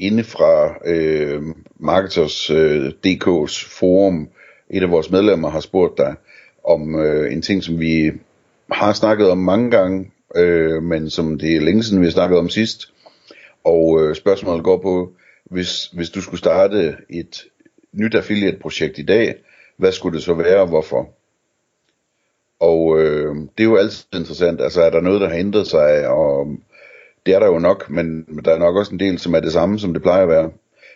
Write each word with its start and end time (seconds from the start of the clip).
inde 0.00 0.24
fra 0.24 0.74
øh, 0.86 1.42
Marketers 1.76 2.50
øh, 2.50 2.92
DK's 3.06 3.78
forum. 3.78 4.28
Et 4.70 4.82
af 4.82 4.90
vores 4.90 5.10
medlemmer 5.10 5.50
har 5.50 5.60
spurgt 5.60 5.98
dig 5.98 6.14
om 6.64 6.94
øh, 7.00 7.32
en 7.32 7.42
ting, 7.42 7.64
som 7.64 7.80
vi 7.80 8.12
har 8.72 8.92
snakket 8.92 9.30
om 9.30 9.38
mange 9.38 9.70
gange, 9.70 10.10
øh, 10.36 10.82
men 10.82 11.10
som 11.10 11.38
det 11.38 11.56
er 11.56 11.60
længe 11.60 11.82
siden, 11.82 12.00
vi 12.00 12.06
har 12.06 12.12
snakket 12.12 12.38
om 12.38 12.48
sidst. 12.48 12.92
Og 13.64 14.02
øh, 14.02 14.14
spørgsmålet 14.14 14.64
går 14.64 14.78
på, 14.82 15.12
hvis, 15.44 15.86
hvis 15.86 16.10
du 16.10 16.20
skulle 16.20 16.38
starte 16.38 16.96
et 17.08 17.44
nyt 17.92 18.14
affiliate-projekt 18.14 18.98
i 18.98 19.02
dag, 19.02 19.34
hvad 19.76 19.92
skulle 19.92 20.16
det 20.16 20.24
så 20.24 20.34
være 20.34 20.60
og 20.60 20.68
hvorfor? 20.68 21.08
Og 22.60 23.00
øh, 23.00 23.36
det 23.36 23.64
er 23.64 23.68
jo 23.68 23.76
altid 23.76 24.04
interessant, 24.14 24.60
altså 24.60 24.82
er 24.82 24.90
der 24.90 25.00
noget, 25.00 25.20
der 25.20 25.28
har 25.28 25.36
ændret 25.36 25.66
sig, 25.66 26.08
og 26.08 26.56
det 27.30 27.36
er 27.36 27.40
der 27.40 27.46
jo 27.46 27.58
nok, 27.58 27.90
men 27.90 28.24
der 28.44 28.54
er 28.54 28.58
nok 28.58 28.76
også 28.76 28.92
en 28.92 29.00
del, 29.00 29.18
som 29.18 29.34
er 29.34 29.40
det 29.40 29.52
samme, 29.52 29.78
som 29.78 29.92
det 29.92 30.02
plejer 30.02 30.22
at 30.22 30.28
være. 30.28 30.50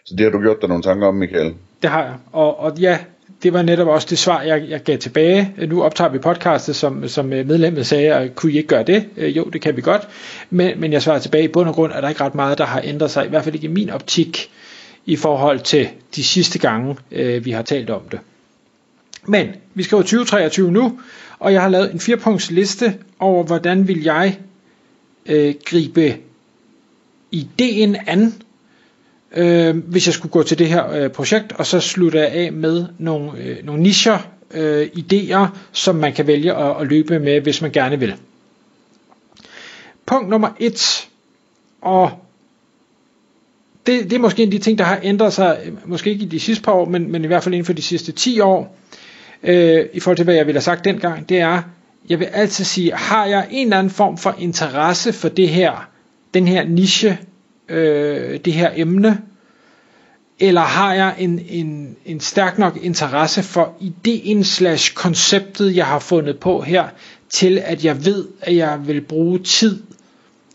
Så 0.04 0.14
det 0.16 0.24
har 0.24 0.30
du 0.30 0.40
gjort 0.40 0.60
dig 0.60 0.68
nogle 0.68 0.82
tanker 0.82 1.06
om, 1.06 1.14
Michael? 1.14 1.54
Det 1.82 1.90
har 1.90 2.02
jeg, 2.02 2.14
og, 2.32 2.60
og 2.60 2.78
ja, 2.78 2.98
det 3.42 3.52
var 3.52 3.62
netop 3.62 3.88
også 3.88 4.06
det 4.10 4.18
svar, 4.18 4.42
jeg, 4.42 4.64
jeg 4.68 4.80
gav 4.80 4.98
tilbage. 4.98 5.54
Nu 5.68 5.82
optager 5.82 6.10
vi 6.10 6.18
podcastet, 6.18 6.76
som, 6.76 7.08
som 7.08 7.24
medlemmet 7.24 7.86
sagde, 7.86 8.14
at 8.14 8.34
kunne 8.34 8.52
I 8.52 8.56
ikke 8.56 8.68
gøre 8.68 8.82
det? 8.82 9.04
Øh, 9.16 9.36
jo, 9.36 9.44
det 9.44 9.60
kan 9.60 9.76
vi 9.76 9.80
godt. 9.80 10.08
Men, 10.50 10.80
men 10.80 10.92
jeg 10.92 11.02
svarer 11.02 11.18
tilbage, 11.18 11.44
i 11.44 11.48
bund 11.48 11.68
og 11.68 11.74
grund 11.74 11.92
er 11.92 12.00
der 12.00 12.08
ikke 12.08 12.20
ret 12.20 12.34
meget, 12.34 12.58
der 12.58 12.64
har 12.64 12.80
ændret 12.84 13.10
sig, 13.10 13.26
i 13.26 13.28
hvert 13.28 13.44
fald 13.44 13.54
ikke 13.54 13.66
i 13.66 13.70
min 13.70 13.90
optik, 13.90 14.50
i 15.06 15.16
forhold 15.16 15.60
til 15.60 15.88
de 16.16 16.24
sidste 16.24 16.58
gange, 16.58 16.96
øh, 17.12 17.44
vi 17.44 17.50
har 17.50 17.62
talt 17.62 17.90
om 17.90 18.02
det. 18.10 18.18
Men 19.26 19.48
vi 19.74 19.82
skal 19.82 19.96
jo 19.96 20.02
2023 20.02 20.72
nu, 20.72 20.98
og 21.38 21.52
jeg 21.52 21.62
har 21.62 21.68
lavet 21.68 21.92
en 21.92 22.00
firepunktsliste 22.00 22.94
over, 23.18 23.44
hvordan 23.44 23.88
vil 23.88 24.02
jeg 24.02 24.38
øh, 25.26 25.54
gribe 25.64 26.16
ideen 27.34 27.96
an, 28.06 28.34
øh, 29.36 29.76
hvis 29.76 30.06
jeg 30.06 30.14
skulle 30.14 30.32
gå 30.32 30.42
til 30.42 30.58
det 30.58 30.68
her 30.68 30.90
øh, 30.90 31.10
projekt, 31.10 31.52
og 31.52 31.66
så 31.66 31.80
slutte 31.80 32.26
af 32.26 32.52
med 32.52 32.86
nogle, 32.98 33.38
øh, 33.38 33.56
nogle 33.66 33.82
nischer, 33.82 34.18
øh, 34.54 34.88
idéer, 34.98 35.46
som 35.72 35.96
man 35.96 36.12
kan 36.12 36.26
vælge 36.26 36.54
at, 36.54 36.80
at 36.80 36.86
løbe 36.86 37.18
med, 37.18 37.40
hvis 37.40 37.62
man 37.62 37.70
gerne 37.70 37.98
vil. 38.00 38.14
Punkt 40.06 40.28
nummer 40.28 40.48
et, 40.60 41.08
og 41.82 42.10
det, 43.86 44.04
det 44.04 44.12
er 44.12 44.18
måske 44.18 44.42
en 44.42 44.48
af 44.48 44.50
de 44.50 44.58
ting, 44.58 44.78
der 44.78 44.84
har 44.84 45.00
ændret 45.02 45.32
sig, 45.32 45.60
øh, 45.64 45.72
måske 45.84 46.10
ikke 46.10 46.24
i 46.24 46.28
de 46.28 46.40
sidste 46.40 46.64
par 46.64 46.72
år, 46.72 46.84
men, 46.84 47.12
men 47.12 47.24
i 47.24 47.26
hvert 47.26 47.42
fald 47.42 47.54
inden 47.54 47.66
for 47.66 47.72
de 47.72 47.82
sidste 47.82 48.12
10 48.12 48.40
år, 48.40 48.76
øh, 49.42 49.86
i 49.92 50.00
forhold 50.00 50.16
til 50.16 50.24
hvad 50.24 50.34
jeg 50.34 50.46
ville 50.46 50.56
have 50.56 50.62
sagt 50.62 50.84
dengang, 50.84 51.28
det 51.28 51.38
er, 51.40 51.62
jeg 52.08 52.18
vil 52.18 52.24
altid 52.24 52.64
sige, 52.64 52.92
har 52.92 53.26
jeg 53.26 53.46
en 53.50 53.66
eller 53.66 53.78
anden 53.78 53.90
form 53.90 54.18
for 54.18 54.36
interesse 54.38 55.12
for 55.12 55.28
det 55.28 55.48
her, 55.48 55.88
den 56.34 56.48
her 56.48 56.64
niche, 56.64 57.18
øh, 57.68 58.40
det 58.44 58.52
her 58.52 58.70
emne, 58.76 59.20
eller 60.40 60.60
har 60.60 60.94
jeg 60.94 61.14
en, 61.18 61.40
en, 61.48 61.96
en 62.04 62.20
stærk 62.20 62.58
nok 62.58 62.78
interesse 62.82 63.42
for 63.42 63.76
ideen 63.80 64.44
slash 64.44 64.94
konceptet, 64.94 65.76
jeg 65.76 65.86
har 65.86 65.98
fundet 65.98 66.38
på 66.38 66.60
her, 66.60 66.88
til 67.30 67.62
at 67.64 67.84
jeg 67.84 68.04
ved, 68.04 68.26
at 68.40 68.56
jeg 68.56 68.86
vil 68.86 69.00
bruge 69.00 69.38
tid, 69.38 69.82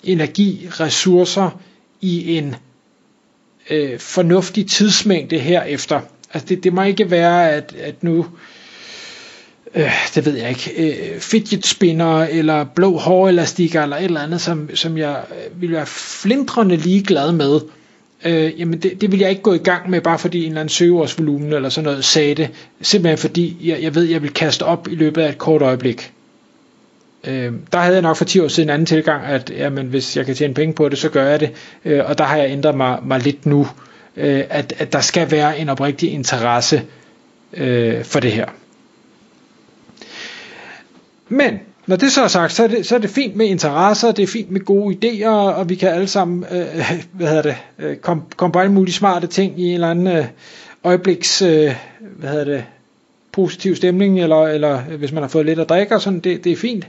energi, 0.04 0.68
ressourcer 0.72 1.60
i 2.02 2.38
en 2.38 2.56
øh, 3.70 4.00
fornuftig 4.00 4.68
tidsmængde 4.70 5.40
herefter. 5.40 6.02
Altså 6.34 6.46
det, 6.48 6.64
det 6.64 6.74
må 6.74 6.84
ikke 6.84 7.12
være, 7.12 7.52
at, 7.52 7.76
at 7.80 8.04
nu 8.04 8.20
øh, 8.20 8.26
øh, 9.76 9.92
det 10.16 10.26
ved 10.26 10.38
jeg 10.38 10.50
ikke, 10.50 10.72
øh, 10.78 11.20
fidget 11.20 11.66
spinner, 11.66 12.20
eller 12.24 12.64
blå 12.64 12.98
hårelastikker, 12.98 13.84
eller 13.84 13.98
et 13.98 14.04
eller 14.04 14.22
andet, 14.22 14.42
som, 14.42 14.70
som 14.76 14.98
jeg 14.98 15.24
øh, 15.32 15.62
ville 15.62 15.76
være 15.76 15.86
flindrende 15.86 16.76
ligeglad 16.76 17.32
med, 17.32 17.60
øh, 18.26 18.60
jamen 18.60 18.80
det, 18.80 19.02
det 19.02 19.12
vil 19.12 19.20
jeg 19.20 19.30
ikke 19.30 19.42
gå 19.42 19.54
i 19.54 19.58
gang 19.58 19.90
med, 19.90 20.02
bare 20.02 20.20
fordi 20.20 20.40
en 20.40 20.46
eller 20.48 20.62
anden 20.62 20.70
søgeårsvolumen 20.70 21.54
eller 21.54 21.70
sådan 21.70 21.86
noget 21.86 22.06
sagde 22.06 22.36
det, 22.36 22.50
simpelthen 22.82 23.18
fordi 23.18 23.58
jeg, 23.64 23.82
jeg 23.82 23.96
ved, 23.96 24.04
jeg 24.04 24.22
vil 24.22 24.34
kaste 24.34 24.64
op 24.64 24.88
i 24.88 24.96
løbet 24.96 25.22
af 25.22 25.30
et 25.30 25.38
kort 25.38 25.62
øjeblik. 25.62 26.12
Øh, 27.24 27.54
der 27.72 27.80
havde 27.80 27.96
jeg 27.96 28.02
nok 28.02 28.18
for 28.18 28.26
10 28.26 28.40
år 28.40 28.48
siden 28.48 28.70
en 28.70 28.74
anden 28.74 28.86
tilgang, 28.86 29.26
at 29.26 29.50
jamen, 29.58 29.88
hvis 29.88 30.18
jeg 30.18 30.26
kan 30.26 30.36
tjene 30.36 30.54
penge 30.54 30.74
på 30.74 30.90
det, 30.90 30.98
så 30.98 31.10
gør 31.10 31.26
jeg 31.30 31.40
det, 31.40 31.52
øh, 31.86 32.06
og 32.06 32.18
der 32.18 32.24
har 32.24 32.38
jeg 32.38 32.52
ændret 32.52 32.76
mig, 32.76 33.00
mig 33.04 33.20
lidt 33.20 33.46
nu, 33.46 33.68
øh, 34.18 34.44
at, 34.50 34.74
at 34.78 34.94
der 34.94 35.02
skal 35.02 35.32
være 35.32 35.60
en 35.60 35.70
oprigtig 35.70 36.12
interesse 36.12 36.82
øh, 37.54 38.04
for 38.04 38.20
det 38.20 38.32
her. 38.32 38.46
Men 41.30 41.60
når 41.88 41.96
det 41.96 42.12
så 42.12 42.24
er 42.24 42.28
sagt, 42.28 42.54
så 42.54 42.64
er 42.64 42.68
det, 42.68 42.86
så 42.86 42.96
er 42.96 43.00
det 43.00 43.10
fint 43.10 43.36
med 43.36 43.46
interesser, 43.46 44.12
det 44.12 44.24
er 44.24 44.28
fint 44.28 44.52
med 44.52 44.62
gode 44.62 44.96
idéer, 44.96 45.30
og 45.30 45.70
vi 45.70 45.76
kan 45.76 45.90
alle 45.90 46.08
sammen 46.08 46.46
øh, 46.52 46.92
hvad 47.14 47.28
hedder 47.28 47.42
det, 47.42 47.56
øh, 47.80 47.98
komme 47.98 48.24
kom 48.36 48.52
på 48.52 48.60
alle 48.60 48.72
mulige 48.72 48.94
smarte 48.94 49.28
ting 49.28 49.60
i 49.60 49.68
en 49.68 49.74
eller 49.74 49.90
anden 49.90 50.08
øh, 50.08 50.26
øjebliks 50.84 51.42
øh, 51.42 51.76
hvad 52.00 52.30
hedder 52.30 52.46
det, 52.46 52.64
positiv 53.32 53.76
stemning, 53.76 54.20
eller, 54.22 54.48
eller 54.48 54.82
øh, 54.92 55.00
hvis 55.00 55.12
man 55.12 55.24
har 55.24 55.28
fået 55.28 55.46
lidt 55.46 55.60
at 55.60 55.70
drikke, 55.70 55.96
og 55.96 56.02
sådan, 56.02 56.20
det, 56.20 56.44
det 56.44 56.52
er 56.52 56.56
fint. 56.56 56.88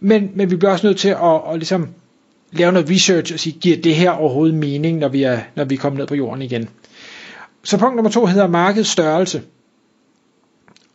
Men, 0.00 0.30
men 0.34 0.50
vi 0.50 0.56
bliver 0.56 0.72
også 0.72 0.86
nødt 0.86 0.98
til 0.98 1.08
at, 1.08 1.16
at, 1.22 1.40
at 1.52 1.58
ligesom 1.58 1.88
lave 2.52 2.72
noget 2.72 2.90
research 2.90 3.34
og 3.34 3.40
sige, 3.40 3.58
giver 3.60 3.76
det 3.76 3.94
her 3.94 4.10
overhovedet 4.10 4.54
mening, 4.54 4.98
når 4.98 5.08
vi 5.08 5.22
er, 5.22 5.40
når 5.54 5.64
vi 5.64 5.74
er 5.74 5.78
kommet 5.78 5.98
ned 5.98 6.06
på 6.06 6.14
jorden 6.14 6.42
igen. 6.42 6.68
Så 7.64 7.78
punkt 7.78 7.96
nummer 7.96 8.10
to 8.10 8.26
hedder 8.26 8.46
markedsstørrelse. 8.46 9.42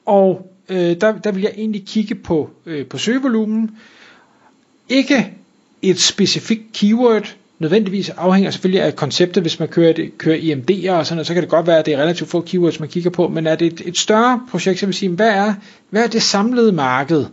Og 0.06 0.51
øh, 0.70 0.96
der, 1.02 1.20
der 1.24 1.32
vil 1.32 1.42
jeg 1.42 1.52
egentlig 1.58 1.86
kigge 1.86 2.16
på, 2.16 2.50
øh, 2.66 2.86
på 2.86 2.98
søgevolumen. 2.98 3.72
Ikke 4.90 5.34
et 5.82 6.00
specifikt 6.00 6.64
keyword, 6.74 7.36
nødvendigvis 7.60 8.10
afhænger 8.10 8.52
selvfølgelig 8.52 8.82
af 8.82 8.96
konceptet, 8.96 9.44
hvis 9.44 9.60
man 9.60 9.68
kører, 9.68 9.94
det, 9.94 10.18
kører 10.18 10.38
IMD'er 10.38 10.92
og 10.92 11.06
sådan 11.06 11.16
noget, 11.16 11.28
så 11.28 11.34
kan 11.34 11.44
det 11.44 11.50
godt 11.50 11.68
være, 11.68 11.80
at 11.80 11.86
det 11.86 11.94
er 11.94 11.98
relativt 11.98 12.30
få 12.30 12.42
keywords, 12.42 12.80
man 12.80 12.90
kigger 12.90 13.10
på, 13.10 13.28
men 13.28 13.48
er 13.48 13.56
det 13.56 13.74
et, 13.74 13.82
et 13.86 13.98
større 13.98 14.42
projekt, 14.52 14.80
så 14.80 14.86
vil 14.86 14.96
sige, 14.96 15.10
hvad 15.10 15.30
er, 15.30 15.54
hvad 15.90 16.04
er 16.04 16.08
det 16.08 16.22
samlede 16.22 16.72
marked? 16.72 17.26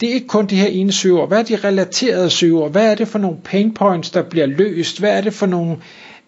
Det 0.00 0.08
er 0.08 0.14
ikke 0.14 0.26
kun 0.26 0.46
de 0.46 0.56
her 0.56 0.66
ene 0.66 0.92
søger. 0.92 1.26
Hvad 1.26 1.38
er 1.38 1.42
de 1.42 1.56
relaterede 1.56 2.30
søger? 2.30 2.68
Hvad 2.68 2.90
er 2.90 2.94
det 2.94 3.08
for 3.08 3.18
nogle 3.18 3.36
pain 3.44 3.74
points, 3.74 4.10
der 4.10 4.22
bliver 4.22 4.46
løst? 4.46 4.98
Hvad 4.98 5.16
er 5.16 5.20
det 5.20 5.34
for 5.34 5.46
nogle 5.46 5.76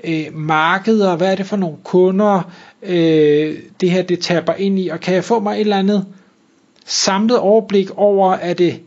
øh, 0.05 0.27
markeder? 0.35 1.17
Hvad 1.17 1.33
er 1.33 1.35
det 1.35 1.47
for 1.47 1.57
nogle 1.57 1.77
kunder? 1.85 2.43
øh, 2.87 3.59
det 3.81 3.91
her 3.91 4.03
det 4.03 4.21
taber 4.21 4.55
ind 4.55 4.79
i, 4.79 4.89
og 4.89 5.01
kan 5.01 5.15
jeg 5.15 5.25
få 5.25 5.41
mig 5.41 5.55
et 5.55 5.61
eller 5.61 5.79
andet 5.79 6.07
samlet 6.87 7.39
overblik 7.39 7.91
over, 7.91 8.33
er 8.33 8.55
det, 8.55 8.81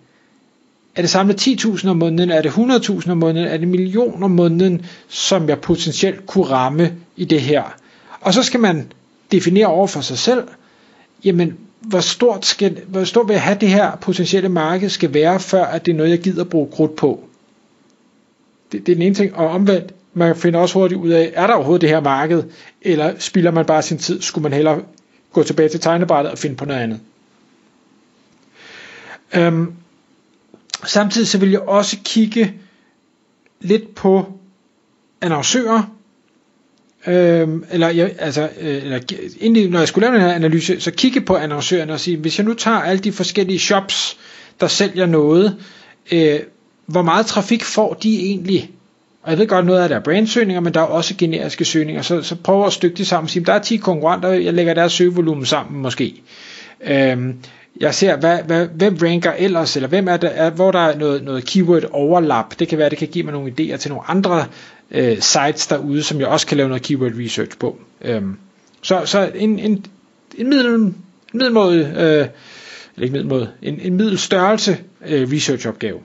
er 0.95 1.01
det 1.01 1.09
samlet 1.09 1.47
10.000 1.47 1.89
om 1.89 1.97
måneden, 1.97 2.31
er 2.31 2.41
det 2.41 2.49
100.000 2.49 3.11
om 3.11 3.17
måneden, 3.17 3.47
er 3.47 3.57
det 3.57 3.67
millioner 3.67 4.25
om 4.25 4.31
måneden, 4.31 4.85
som 5.07 5.49
jeg 5.49 5.59
potentielt 5.59 6.25
kunne 6.25 6.45
ramme 6.45 6.93
i 7.15 7.25
det 7.25 7.41
her. 7.41 7.63
Og 8.21 8.33
så 8.33 8.43
skal 8.43 8.59
man 8.59 8.91
definere 9.31 9.67
over 9.67 9.87
for 9.87 10.01
sig 10.01 10.17
selv, 10.17 10.47
jamen, 11.23 11.57
hvor 11.81 11.99
stort, 11.99 12.45
skal, 12.45 12.81
hvor 12.87 13.03
stort 13.03 13.27
vil 13.27 13.33
jeg 13.33 13.41
have 13.41 13.57
det 13.61 13.69
her 13.69 13.95
potentielle 13.95 14.49
marked 14.49 14.89
skal 14.89 15.13
være, 15.13 15.39
før 15.39 15.65
at 15.65 15.85
det 15.85 15.91
er 15.91 15.95
noget, 15.95 16.09
jeg 16.09 16.19
gider 16.19 16.43
bruge 16.43 16.67
krudt 16.71 16.95
på. 16.95 17.23
Det, 18.71 18.85
det 18.85 18.91
er 18.91 18.95
den 18.95 19.01
ene 19.01 19.15
ting, 19.15 19.35
og 19.35 19.47
omvendt, 19.47 19.93
man 20.13 20.35
finder 20.35 20.59
også 20.59 20.73
hurtigt 20.79 20.99
ud 20.99 21.09
af, 21.09 21.31
er 21.33 21.47
der 21.47 21.53
overhovedet 21.53 21.81
det 21.81 21.89
her 21.89 21.99
marked, 21.99 22.43
eller 22.81 23.13
spilder 23.19 23.51
man 23.51 23.65
bare 23.65 23.81
sin 23.81 23.97
tid, 23.97 24.21
skulle 24.21 24.43
man 24.43 24.53
hellere 24.53 24.81
gå 25.33 25.43
tilbage 25.43 25.69
til 25.69 25.79
tegnebrættet 25.79 26.31
og 26.31 26.37
finde 26.37 26.55
på 26.55 26.65
noget 26.65 26.81
andet. 26.81 26.99
Øhm, 29.35 29.73
samtidig 30.85 31.27
så 31.27 31.37
vil 31.37 31.51
jeg 31.51 31.61
også 31.61 31.97
kigge 32.03 32.53
lidt 33.61 33.95
på 33.95 34.39
annoncører, 35.21 35.95
øhm, 37.07 37.63
eller, 37.71 37.89
jeg, 37.89 38.15
altså, 38.19 38.49
øh, 38.59 38.83
eller 38.83 38.99
egentlig, 39.41 39.69
når 39.69 39.79
jeg 39.79 39.87
skulle 39.87 40.07
lave 40.07 40.15
den 40.15 40.27
her 40.27 40.33
analyse, 40.33 40.81
så 40.81 40.91
kigge 40.91 41.21
på 41.21 41.35
annoncørerne 41.35 41.93
og 41.93 41.99
sige, 41.99 42.17
hvis 42.17 42.37
jeg 42.37 42.45
nu 42.45 42.53
tager 42.53 42.77
alle 42.77 42.99
de 42.99 43.11
forskellige 43.11 43.59
shops, 43.59 44.17
der 44.59 44.67
sælger 44.67 45.05
noget, 45.05 45.57
øh, 46.11 46.39
hvor 46.85 47.01
meget 47.01 47.25
trafik 47.25 47.63
får 47.63 47.93
de 47.93 48.19
egentlig? 48.19 48.71
Og 49.29 49.33
jeg 49.33 49.39
ved 49.39 49.47
godt, 49.47 49.65
noget 49.65 49.81
af 49.81 49.89
det 49.89 49.95
er 49.95 49.99
brandsøgninger, 49.99 50.61
men 50.61 50.73
der 50.73 50.79
er 50.79 50.85
også 50.85 51.15
generiske 51.17 51.65
søgninger, 51.65 52.01
så, 52.01 52.21
så 52.21 52.35
prøv 52.35 52.65
at 52.65 52.73
stykke 52.73 52.97
det 52.97 53.07
sammen. 53.07 53.27
Sige, 53.27 53.45
der 53.45 53.53
er 53.53 53.59
10 53.59 53.77
konkurrenter, 53.77 54.29
jeg 54.29 54.53
lægger 54.53 54.73
deres 54.73 54.91
søgevolumen 54.91 55.45
sammen 55.45 55.81
måske. 55.81 56.21
Øhm, 56.81 57.35
jeg 57.79 57.95
ser, 57.95 58.15
hvad, 58.17 58.39
hvad, 58.43 58.67
hvem 58.67 58.97
ranker 59.01 59.31
ellers, 59.31 59.75
eller 59.75 59.89
hvem 59.89 60.07
er 60.07 60.17
der, 60.17 60.27
er, 60.27 60.49
hvor 60.49 60.71
der 60.71 60.79
er 60.79 60.97
noget, 60.97 61.23
noget 61.23 61.45
keyword 61.45 61.83
overlap. 61.91 62.59
Det 62.59 62.67
kan 62.67 62.77
være, 62.77 62.89
det 62.89 62.97
kan 62.97 63.07
give 63.07 63.23
mig 63.23 63.33
nogle 63.33 63.51
idéer 63.59 63.77
til 63.77 63.89
nogle 63.91 64.09
andre 64.09 64.45
øh, 64.91 65.17
sites 65.21 65.67
derude, 65.67 66.03
som 66.03 66.19
jeg 66.19 66.27
også 66.27 66.47
kan 66.47 66.57
lave 66.57 66.69
noget 66.69 66.83
keyword 66.83 67.11
research 67.25 67.57
på. 67.57 67.79
Øhm, 68.01 68.37
så 68.81 69.05
så 69.05 69.31
en, 69.35 69.59
en 69.59 69.85
en 70.37 70.49
middel, 70.49 70.73
en 70.75 70.95
middelmåde, 71.33 71.79
øh, 71.79 72.27
eller 72.95 73.03
ikke 73.03 73.11
middelmåde, 73.13 73.49
en, 73.61 73.79
en 73.79 73.93
middelstørrelse 73.97 74.77
øh, 75.07 75.31
researchopgave. 75.31 75.99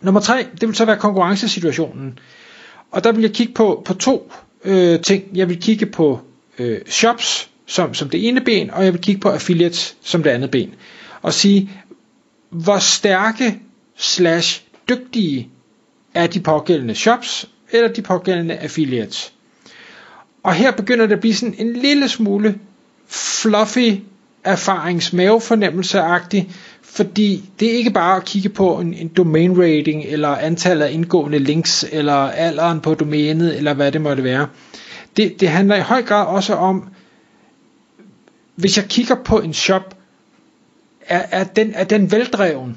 Nummer 0.00 0.20
tre, 0.20 0.46
det 0.60 0.68
vil 0.68 0.76
så 0.76 0.84
være 0.84 0.96
konkurrencesituationen. 0.96 2.18
Og 2.90 3.04
der 3.04 3.12
vil 3.12 3.22
jeg 3.22 3.32
kigge 3.32 3.52
på, 3.52 3.82
på 3.84 3.94
to 3.94 4.32
øh, 4.64 5.00
ting. 5.00 5.24
Jeg 5.34 5.48
vil 5.48 5.60
kigge 5.60 5.86
på 5.86 6.20
øh, 6.58 6.78
shops 6.86 7.50
som, 7.66 7.94
som 7.94 8.08
det 8.08 8.28
ene 8.28 8.40
ben, 8.40 8.70
og 8.70 8.84
jeg 8.84 8.92
vil 8.92 9.00
kigge 9.00 9.20
på 9.20 9.28
affiliates 9.28 9.96
som 10.02 10.22
det 10.22 10.30
andet 10.30 10.50
ben. 10.50 10.74
Og 11.22 11.32
sige, 11.32 11.70
hvor 12.50 12.78
stærke 12.78 13.60
slash 13.96 14.62
dygtige 14.88 15.50
er 16.14 16.26
de 16.26 16.40
pågældende 16.40 16.94
shops, 16.94 17.48
eller 17.70 17.88
de 17.88 18.02
pågældende 18.02 18.56
affiliates. 18.56 19.32
Og 20.42 20.54
her 20.54 20.70
begynder 20.70 21.06
det 21.06 21.14
at 21.14 21.20
blive 21.20 21.34
sådan 21.34 21.54
en 21.58 21.72
lille 21.72 22.08
smule 22.08 22.58
fluffy 23.08 23.94
erfaringsmavefornemmelseagtig 24.44 26.50
fordi 26.96 27.44
det 27.60 27.68
er 27.68 27.76
ikke 27.76 27.90
bare 27.90 28.16
at 28.16 28.24
kigge 28.24 28.48
på 28.48 28.78
en, 28.78 28.94
en 28.94 29.08
domain 29.08 29.62
rating, 29.62 30.04
eller 30.04 30.28
antallet 30.28 30.86
af 30.86 30.92
indgående 30.92 31.38
links, 31.38 31.86
eller 31.92 32.14
alderen 32.14 32.80
på 32.80 32.94
domænet, 32.94 33.56
eller 33.56 33.74
hvad 33.74 33.92
det 33.92 34.00
måtte 34.00 34.24
være. 34.24 34.48
Det, 35.16 35.40
det 35.40 35.48
handler 35.48 35.76
i 35.76 35.80
høj 35.80 36.02
grad 36.02 36.26
også 36.26 36.54
om, 36.54 36.88
hvis 38.54 38.76
jeg 38.76 38.84
kigger 38.84 39.14
på 39.24 39.38
en 39.40 39.54
shop, 39.54 39.96
er, 41.06 41.22
er, 41.30 41.44
den, 41.44 41.72
er 41.74 41.84
den 41.84 42.10
veldreven? 42.12 42.76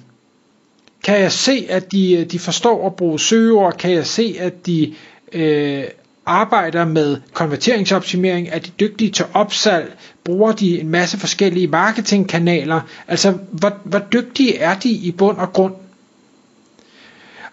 Kan 1.04 1.20
jeg 1.20 1.32
se, 1.32 1.66
at 1.70 1.92
de, 1.92 2.26
de 2.32 2.40
forstår 2.40 2.86
at 2.86 2.96
bruge 2.96 3.20
søgeord? 3.20 3.78
Kan 3.78 3.92
jeg 3.92 4.06
se, 4.06 4.36
at 4.40 4.66
de 4.66 4.96
øh, 5.34 5.84
arbejder 6.30 6.86
med 6.86 7.18
konverteringsoptimering? 7.34 8.48
Er 8.52 8.60
de 8.60 8.72
dygtige 8.80 9.12
til 9.12 9.26
opsalg? 9.34 9.98
Bruger 10.24 10.52
de 10.52 10.80
en 10.80 10.90
masse 10.90 11.18
forskellige 11.20 11.68
marketingkanaler? 11.68 12.82
Altså, 13.08 13.32
hvor, 13.52 13.78
hvor 13.84 14.00
dygtige 14.00 14.58
er 14.58 14.80
de 14.80 14.90
i 14.90 15.12
bund 15.12 15.38
og 15.38 15.54
grund? 15.54 15.74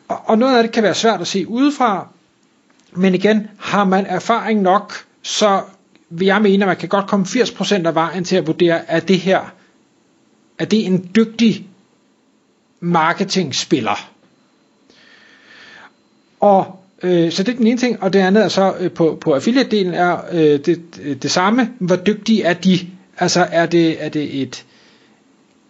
Og, 0.08 0.20
og 0.24 0.38
noget 0.38 0.56
af 0.56 0.62
det 0.62 0.72
kan 0.72 0.82
være 0.82 0.94
svært 0.94 1.20
at 1.20 1.26
se 1.26 1.48
udefra, 1.48 2.08
men 2.92 3.14
igen, 3.14 3.48
har 3.58 3.84
man 3.84 4.06
erfaring 4.06 4.62
nok, 4.62 5.04
så 5.22 5.62
vil 6.10 6.26
jeg 6.26 6.42
mene, 6.42 6.64
at 6.64 6.68
man 6.68 6.76
kan 6.76 6.88
godt 6.88 7.06
komme 7.06 7.26
80% 7.26 7.86
af 7.86 7.94
vejen 7.94 8.24
til 8.24 8.36
at 8.36 8.46
vurdere, 8.46 8.90
at 8.90 9.08
det 9.08 9.20
her 9.20 9.52
er 10.58 10.64
det 10.64 10.86
en 10.86 11.10
dygtig 11.16 11.66
marketingspiller. 12.80 14.10
Og 16.40 16.85
øh, 17.02 17.32
så 17.32 17.42
det 17.42 17.52
er 17.52 17.56
den 17.56 17.66
ene 17.66 17.78
ting, 17.78 18.02
og 18.02 18.12
det 18.12 18.18
andet 18.18 18.44
er 18.44 18.48
så 18.48 18.74
øh, 18.80 18.90
på, 18.90 19.18
på 19.20 19.34
affiliate-delen 19.34 19.94
er 19.94 20.16
øh, 20.32 20.58
det, 20.66 20.80
det, 21.22 21.30
samme. 21.30 21.70
Hvor 21.78 21.96
dygtige 21.96 22.42
er 22.42 22.52
de? 22.52 22.78
Altså 23.18 23.46
er 23.52 23.66
det, 23.66 24.04
er 24.04 24.08
det 24.08 24.42
et 24.42 24.64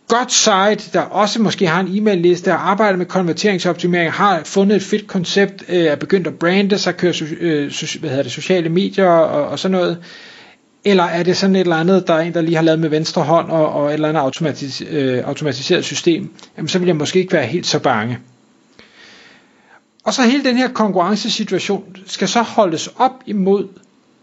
godt 0.08 0.32
site, 0.32 0.92
der 0.92 1.00
også 1.00 1.42
måske 1.42 1.66
har 1.66 1.80
en 1.80 1.98
e-mail-liste, 1.98 2.50
der 2.50 2.56
arbejder 2.56 2.98
med 2.98 3.06
konverteringsoptimering, 3.06 4.12
har 4.12 4.40
fundet 4.44 4.76
et 4.76 4.82
fedt 4.82 5.06
koncept, 5.06 5.64
øh, 5.68 5.84
er 5.84 5.96
begyndt 5.96 6.26
at 6.26 6.34
brande 6.34 6.78
sig, 6.78 6.96
kører 6.96 7.22
øh, 7.40 7.72
hvad 8.00 8.10
hedder 8.10 8.22
det, 8.22 8.32
sociale 8.32 8.68
medier 8.68 9.06
og, 9.06 9.48
og 9.48 9.58
sådan 9.58 9.72
noget. 9.72 9.98
Eller 10.84 11.04
er 11.04 11.22
det 11.22 11.36
sådan 11.36 11.56
et 11.56 11.60
eller 11.60 11.76
andet, 11.76 12.06
der 12.06 12.14
er 12.14 12.20
en, 12.20 12.34
der 12.34 12.40
lige 12.40 12.54
har 12.54 12.62
lavet 12.62 12.80
med 12.80 12.88
venstre 12.88 13.22
hånd 13.22 13.50
og, 13.50 13.72
og 13.72 13.88
et 13.88 13.94
eller 13.94 14.08
andet 14.08 14.20
automatis, 14.20 14.82
øh, 14.90 15.22
automatiseret 15.24 15.84
system, 15.84 16.30
jamen 16.56 16.68
så 16.68 16.78
vil 16.78 16.86
jeg 16.86 16.96
måske 16.96 17.18
ikke 17.18 17.32
være 17.32 17.46
helt 17.46 17.66
så 17.66 17.78
bange. 17.78 18.18
Og 20.06 20.14
så 20.14 20.22
hele 20.22 20.44
den 20.44 20.56
her 20.56 20.68
konkurrencesituation 20.72 21.96
skal 22.06 22.28
så 22.28 22.42
holdes 22.42 22.88
op 22.96 23.12
imod 23.26 23.68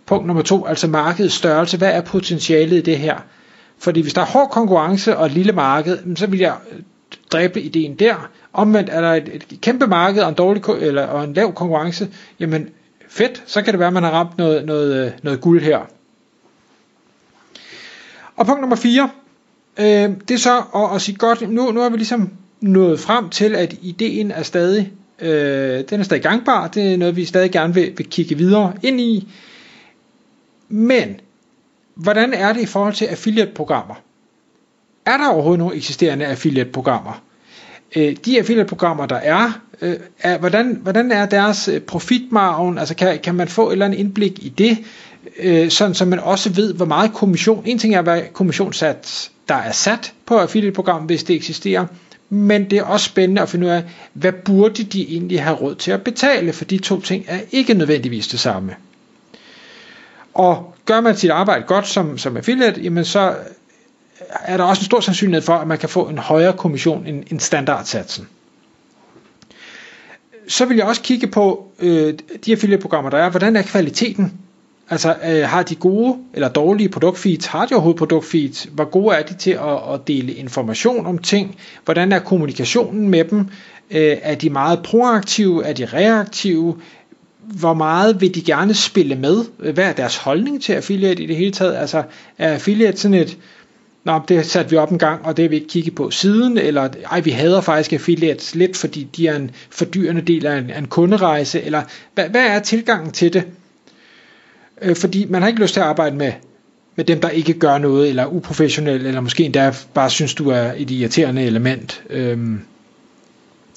punkt 0.06 0.27
nummer 0.27 0.44
to, 0.44 0.65
altså 0.65 0.88
markedets 0.88 1.35
størrelse. 1.35 1.77
Hvad 1.77 1.91
er 1.91 2.01
potentialet 2.01 2.77
i 2.77 2.81
det 2.81 2.97
her? 2.97 3.18
Fordi 3.77 4.01
hvis 4.01 4.13
der 4.13 4.21
er 4.21 4.25
hård 4.25 4.50
konkurrence 4.50 5.18
og 5.18 5.25
et 5.25 5.31
lille 5.31 5.51
marked, 5.51 6.15
så 6.15 6.27
vil 6.27 6.39
jeg 6.39 6.56
øh, 6.71 6.80
dræbe 7.31 7.62
ideen 7.62 7.95
der. 7.95 8.30
Omvendt 8.53 8.89
er 8.89 9.01
der 9.01 9.13
et, 9.13 9.30
et 9.51 9.62
kæmpe 9.62 9.88
marked 9.88 10.21
og 10.24 10.30
en, 10.30 10.35
dårlig, 10.35 10.63
eller, 10.80 11.06
og 11.06 11.24
en 11.24 11.33
lav 11.33 11.53
konkurrence, 11.53 12.07
jamen 12.39 12.69
fedt, 13.09 13.44
så 13.45 13.62
kan 13.62 13.74
det 13.74 13.80
være, 13.80 13.88
at 13.88 13.94
man 13.94 14.03
har 14.03 14.12
ramt 14.12 14.38
noget, 14.38 14.65
noget, 14.65 15.06
øh, 15.06 15.12
noget 15.24 15.41
guld 15.41 15.62
her. 15.62 15.80
Og 18.35 18.45
punkt 18.45 18.62
nummer 18.62 18.75
4, 18.75 19.09
øh, 19.77 19.85
det 20.27 20.31
er 20.31 20.38
så 20.38 20.57
at, 20.75 20.95
at 20.95 21.01
sige 21.01 21.15
godt, 21.15 21.50
nu, 21.50 21.71
nu 21.71 21.81
er 21.81 21.89
vi 21.89 21.97
ligesom 21.97 22.30
nået 22.62 23.00
frem 23.00 23.30
til, 23.30 23.56
at 23.56 23.75
ideen 23.81 24.31
er 24.31 24.44
stadig, 24.44 24.94
øh, 25.23 25.83
den 25.89 25.99
er 25.99 26.03
stadig 26.03 26.23
gangbar, 26.23 26.67
det 26.67 26.93
er 26.93 26.97
noget, 26.97 27.15
vi 27.15 27.25
stadig 27.25 27.51
gerne 27.51 27.73
vil, 27.73 27.93
vil 27.97 28.09
kigge 28.09 28.37
videre 28.37 28.73
ind 28.83 28.99
i. 29.01 29.27
Men, 30.69 31.19
hvordan 31.95 32.33
er 32.33 32.53
det 32.53 32.61
i 32.61 32.65
forhold 32.65 32.93
til 32.93 33.05
affiliate-programmer? 33.05 33.95
Er 35.05 35.17
der 35.17 35.29
overhovedet 35.29 35.59
nogle 35.59 35.75
eksisterende 35.75 36.25
affiliate-programmer? 36.25 37.21
Øh, 37.95 38.15
de 38.25 38.39
affiliate-programmer, 38.39 39.05
der 39.05 39.15
er, 39.15 39.61
øh, 39.81 39.95
er 40.19 40.37
hvordan, 40.37 40.79
hvordan 40.83 41.11
er 41.11 41.25
deres 41.25 41.67
øh, 41.67 41.81
profitmargen? 41.81 42.77
Altså 42.77 42.95
kan, 42.95 43.19
kan 43.19 43.35
man 43.35 43.47
få 43.47 43.67
et 43.67 43.71
eller 43.71 43.85
andet 43.85 43.97
indblik 43.99 44.45
i 44.45 44.49
det? 44.49 44.77
øh, 45.39 45.69
sådan 45.69 45.93
så 45.93 46.05
man 46.05 46.19
også 46.19 46.49
ved, 46.49 46.73
hvor 46.73 46.85
meget 46.85 47.13
kommission, 47.13 47.63
en 47.65 47.79
ting 47.79 47.95
er, 47.95 48.01
hvad 48.01 48.21
kommissionssats 48.33 49.31
der 49.47 49.55
er 49.55 49.71
sat 49.71 50.13
på 50.25 50.37
affiliate-program, 50.37 51.03
hvis 51.03 51.23
det 51.23 51.35
eksisterer, 51.35 51.85
men 52.33 52.69
det 52.69 52.80
er 52.80 52.83
også 52.83 53.06
spændende 53.06 53.41
at 53.41 53.50
finde 53.50 53.65
ud 53.65 53.71
af, 53.71 53.83
hvad 54.13 54.31
burde 54.31 54.83
de 54.83 55.01
egentlig 55.13 55.44
have 55.44 55.56
råd 55.57 55.75
til 55.75 55.91
at 55.91 56.03
betale, 56.03 56.53
for 56.53 56.65
de 56.65 56.77
to 56.77 57.01
ting 57.01 57.25
er 57.27 57.39
ikke 57.51 57.74
nødvendigvis 57.74 58.27
det 58.27 58.39
samme. 58.39 58.75
Og 60.33 60.75
gør 60.85 61.01
man 61.01 61.18
sit 61.18 61.30
arbejde 61.30 61.63
godt 61.68 61.88
som, 61.88 62.18
som 62.18 62.38
affiliate, 62.38 62.81
jamen 62.81 63.06
så 63.06 63.35
er 64.30 64.57
der 64.57 64.63
også 64.63 64.81
en 64.81 64.85
stor 64.85 65.00
sandsynlighed 65.00 65.41
for, 65.41 65.53
at 65.53 65.68
man 65.68 65.77
kan 65.77 65.89
få 65.89 66.07
en 66.07 66.18
højere 66.18 66.53
kommission 66.53 67.07
end, 67.07 67.24
end 67.31 67.39
standardsatsen. 67.39 68.27
Så 70.47 70.65
vil 70.65 70.77
jeg 70.77 70.85
også 70.85 71.01
kigge 71.01 71.27
på 71.27 71.71
øh, 71.80 72.13
de 72.45 72.51
affiliate-programmer, 72.51 73.09
der 73.09 73.18
er. 73.18 73.30
Hvordan 73.30 73.56
er 73.56 73.62
kvaliteten 73.62 74.43
Altså, 74.94 75.16
øh, 75.25 75.50
har 75.50 75.63
de 75.63 75.75
gode 75.75 76.18
eller 76.34 76.50
dårlige 76.50 76.90
produktfeeds? 76.90 77.45
Har 77.45 77.66
de 77.66 77.74
overhovedet 77.74 77.98
produktfeeds? 77.98 78.68
Hvor 78.72 78.86
gode 78.86 79.16
er 79.16 79.24
de 79.24 79.34
til 79.34 79.51
at, 79.51 79.94
at 79.94 80.07
dele 80.07 80.34
information 80.34 81.06
om 81.06 81.18
ting? 81.18 81.56
Hvordan 81.86 82.12
er 82.12 82.19
kommunikationen 82.19 83.10
med 83.10 83.24
dem? 83.24 83.40
Øh, 83.92 84.18
er 84.22 84.36
de 84.36 84.50
meget 84.50 84.80
proaktive? 84.84 85.66
Er 85.66 85.74
de 85.74 85.86
reaktive? 85.86 86.75
Hvor 87.40 87.74
meget 87.74 88.22
vil 88.22 88.36
de 88.36 88.42
gerne 88.42 88.74
spille 88.74 89.16
med? 89.16 89.45
Hvad 89.74 89.86
er 89.86 89.94
deres 89.94 90.18
holdning 90.18 90.63
til 90.63 90.74
affiliate 90.74 91.24
i 91.24 91.25
det 91.25 91.36
hele 91.36 91.51
taget? 91.51 91.75
Altså, 91.75 92.04
er 92.38 92.54
affiliate 92.54 92.97
sådan 92.97 93.18
et, 93.18 93.38
Nå, 94.04 94.21
det 94.28 94.45
satte 94.45 94.71
vi 94.71 94.78
op 94.78 94.92
en 94.92 95.00
gang, 95.00 95.26
og 95.26 95.38
det 95.38 95.44
har 95.44 95.50
vi 95.50 95.56
ikke 95.56 95.68
kigget 95.68 95.95
på 95.95 96.12
siden, 96.12 96.57
eller 96.57 96.90
ej, 97.12 97.19
vi 97.19 97.31
hader 97.31 97.62
faktisk 97.62 97.94
affiliates 97.94 98.56
lidt, 98.56 98.78
fordi 98.78 99.07
de 99.18 99.28
er 99.28 99.35
en 99.35 99.52
fordyrende 99.69 100.21
del 100.21 100.45
af 100.45 100.57
en, 100.57 100.69
af 100.69 100.78
en 100.78 100.88
kunderejse, 100.88 101.62
eller 101.62 101.81
hvad, 102.14 102.30
hvad 102.30 102.45
er 102.45 102.59
tilgangen 102.59 103.12
til 103.12 103.33
det? 103.33 103.44
Øh, 104.81 104.95
fordi 104.95 105.25
man 105.30 105.42
har 105.42 105.49
ikke 105.49 105.61
lyst 105.61 105.73
til 105.73 105.81
at 105.81 105.87
arbejde 105.87 106.15
med, 106.15 106.31
med 106.95 107.06
dem, 107.06 107.21
der 107.21 107.30
ikke 107.30 107.53
gør 107.53 107.77
noget, 107.77 108.09
eller 108.09 108.25
uprofessionelle, 108.25 109.07
eller 109.07 109.21
måske 109.21 109.45
endda 109.45 109.73
bare 109.94 110.09
synes, 110.09 110.33
du 110.33 110.49
er 110.49 110.71
et 110.77 110.92
irriterende 110.92 111.44
element. 111.44 112.03
Øhm, 112.09 112.61